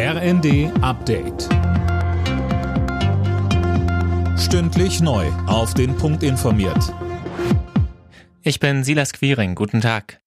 RND 0.00 0.70
Update. 0.80 1.48
Stündlich 4.38 5.00
neu. 5.00 5.26
Auf 5.48 5.74
den 5.74 5.96
Punkt 5.96 6.22
informiert. 6.22 6.94
Ich 8.42 8.60
bin 8.60 8.84
Silas 8.84 9.12
Quiring. 9.12 9.56
Guten 9.56 9.80
Tag. 9.80 10.20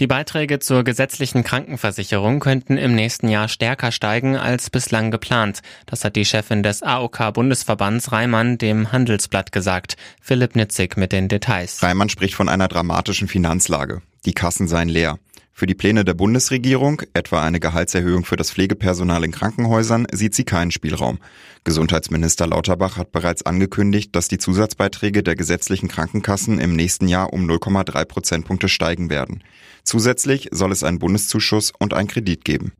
Die 0.00 0.06
Beiträge 0.06 0.58
zur 0.58 0.84
gesetzlichen 0.84 1.44
Krankenversicherung 1.44 2.40
könnten 2.40 2.78
im 2.78 2.94
nächsten 2.94 3.28
Jahr 3.28 3.48
stärker 3.48 3.92
steigen 3.92 4.36
als 4.36 4.70
bislang 4.70 5.10
geplant. 5.10 5.60
Das 5.84 6.02
hat 6.02 6.16
die 6.16 6.24
Chefin 6.24 6.62
des 6.62 6.82
AOK-Bundesverbands 6.82 8.10
Reimann 8.10 8.56
dem 8.56 8.90
Handelsblatt 8.90 9.52
gesagt. 9.52 9.98
Philipp 10.22 10.56
Nitzig 10.56 10.96
mit 10.96 11.12
den 11.12 11.28
Details. 11.28 11.82
Reimann 11.82 12.08
spricht 12.08 12.34
von 12.34 12.48
einer 12.48 12.68
dramatischen 12.68 13.28
Finanzlage. 13.28 14.00
Die 14.24 14.32
Kassen 14.32 14.66
seien 14.66 14.88
leer. 14.88 15.18
Für 15.58 15.66
die 15.66 15.74
Pläne 15.74 16.04
der 16.04 16.14
Bundesregierung, 16.14 17.02
etwa 17.14 17.42
eine 17.42 17.58
Gehaltserhöhung 17.58 18.24
für 18.24 18.36
das 18.36 18.52
Pflegepersonal 18.52 19.24
in 19.24 19.32
Krankenhäusern, 19.32 20.06
sieht 20.12 20.32
sie 20.32 20.44
keinen 20.44 20.70
Spielraum. 20.70 21.18
Gesundheitsminister 21.64 22.46
Lauterbach 22.46 22.96
hat 22.96 23.10
bereits 23.10 23.44
angekündigt, 23.44 24.14
dass 24.14 24.28
die 24.28 24.38
Zusatzbeiträge 24.38 25.24
der 25.24 25.34
gesetzlichen 25.34 25.88
Krankenkassen 25.88 26.60
im 26.60 26.76
nächsten 26.76 27.08
Jahr 27.08 27.32
um 27.32 27.44
0,3 27.50 28.04
Prozentpunkte 28.04 28.68
steigen 28.68 29.10
werden. 29.10 29.42
Zusätzlich 29.82 30.46
soll 30.52 30.70
es 30.70 30.84
einen 30.84 31.00
Bundeszuschuss 31.00 31.72
und 31.76 31.92
einen 31.92 32.06
Kredit 32.06 32.44
geben. 32.44 32.70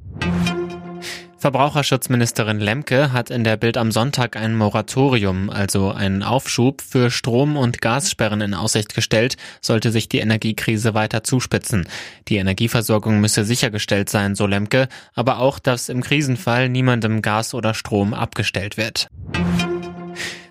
Verbraucherschutzministerin 1.38 2.58
Lemke 2.58 3.12
hat 3.12 3.30
in 3.30 3.44
der 3.44 3.56
Bild 3.56 3.76
am 3.76 3.92
Sonntag 3.92 4.36
ein 4.36 4.56
Moratorium, 4.56 5.50
also 5.50 5.92
einen 5.92 6.24
Aufschub 6.24 6.82
für 6.82 7.12
Strom- 7.12 7.56
und 7.56 7.80
Gassperren 7.80 8.40
in 8.40 8.54
Aussicht 8.54 8.92
gestellt, 8.92 9.36
sollte 9.60 9.92
sich 9.92 10.08
die 10.08 10.18
Energiekrise 10.18 10.94
weiter 10.94 11.22
zuspitzen. 11.22 11.88
Die 12.26 12.38
Energieversorgung 12.38 13.20
müsse 13.20 13.44
sichergestellt 13.44 14.10
sein, 14.10 14.34
so 14.34 14.46
Lemke, 14.46 14.88
aber 15.14 15.38
auch, 15.38 15.60
dass 15.60 15.88
im 15.88 16.02
Krisenfall 16.02 16.68
niemandem 16.68 17.22
Gas 17.22 17.54
oder 17.54 17.72
Strom 17.72 18.14
abgestellt 18.14 18.76
wird. 18.76 19.06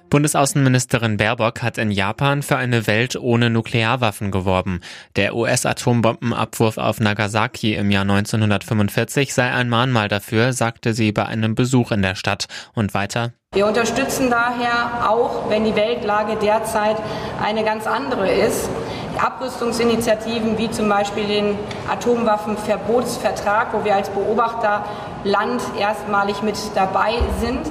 Bundesaußenministerin 0.09 1.17
Baerbock 1.17 1.61
hat 1.61 1.77
in 1.77 1.91
Japan 1.91 2.41
für 2.41 2.55
eine 2.55 2.88
Welt 2.88 3.17
ohne 3.17 3.50
Nuklearwaffen 3.50 4.31
geworben. 4.31 4.80
Der 5.17 5.36
US-Atombombenabwurf 5.36 6.77
auf 6.77 7.00
Nagasaki 7.02 7.75
im 7.75 7.91
Jahr 7.91 8.03
1945 8.03 9.33
sei 9.33 9.52
ein 9.52 9.67
Mahnmal 9.67 10.08
dafür, 10.08 10.53
sagte 10.53 10.94
sie 10.94 11.11
bei 11.11 11.25
einem 11.25 11.55
Besuch 11.55 11.91
in 11.91 12.02
der 12.02 12.16
Stadt. 12.16 12.45
Und 12.73 12.94
weiter. 12.94 13.33
Wir 13.53 13.67
unterstützen 13.67 14.30
daher 14.30 15.09
auch, 15.09 15.50
wenn 15.50 15.66
die 15.66 15.75
Weltlage 15.75 16.38
derzeit 16.38 16.97
eine 17.44 17.63
ganz 17.63 17.88
andere 17.88 18.31
ist, 18.31 18.69
Abrüstungsinitiativen 19.17 20.58
wie 20.58 20.69
zum 20.69 20.88
Beispiel 20.88 21.25
den 21.28 21.55
Atomwaffenverbotsvertrag, 21.89 23.73
wo 23.73 23.83
wir 23.83 23.95
als 23.95 24.09
Beobachterland 24.09 25.61
erstmalig 25.80 26.41
mit 26.44 26.55
dabei 26.75 27.16
sind 27.41 27.61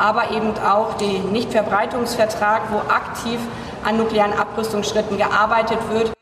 aber 0.00 0.30
eben 0.30 0.56
auch 0.58 0.96
den 0.96 1.30
Nichtverbreitungsvertrag, 1.30 2.72
wo 2.72 2.78
aktiv 2.78 3.38
an 3.84 3.98
nuklearen 3.98 4.32
Abrüstungsschritten 4.32 5.16
gearbeitet 5.18 5.78
wird. 5.90 6.12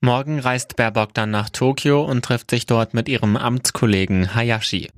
Morgen 0.00 0.40
reist 0.40 0.76
Baerbock 0.76 1.14
dann 1.14 1.30
nach 1.30 1.48
Tokio 1.48 2.02
und 2.02 2.24
trifft 2.24 2.50
sich 2.50 2.66
dort 2.66 2.92
mit 2.92 3.08
ihrem 3.08 3.36
Amtskollegen 3.36 4.34
Hayashi. 4.34 4.90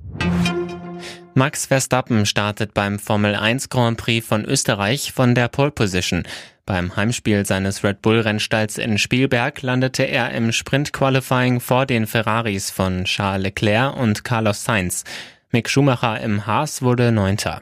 Max 1.35 1.65
Verstappen 1.65 2.25
startet 2.25 2.73
beim 2.73 2.97
Formel 2.97 3.35
1 3.35 3.69
Grand 3.69 3.97
Prix 3.97 4.25
von 4.25 4.45
Österreich 4.45 5.11
von 5.11 5.35
der 5.35 5.49
Pole 5.49 5.71
Position. 5.71 6.23
Beim 6.65 6.95
Heimspiel 6.95 7.45
seines 7.45 7.83
Red 7.83 8.01
Bull 8.01 8.21
Rennstalls 8.21 8.77
in 8.77 8.97
Spielberg 8.97 9.61
landete 9.61 10.03
er 10.03 10.31
im 10.31 10.51
Sprint 10.51 10.93
Qualifying 10.93 11.59
vor 11.59 11.85
den 11.85 12.07
Ferraris 12.07 12.71
von 12.71 13.03
Charles 13.03 13.43
Leclerc 13.43 13.95
und 13.97 14.23
Carlos 14.23 14.63
Sainz. 14.63 15.03
Mick 15.51 15.69
Schumacher 15.69 16.19
im 16.21 16.47
Haas 16.47 16.81
wurde 16.81 17.11
Neunter. 17.11 17.61